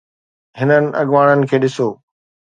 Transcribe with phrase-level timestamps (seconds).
[0.59, 1.87] هنن اڳواڻن کي ڏسو.